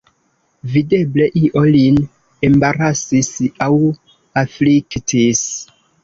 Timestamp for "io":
1.41-1.61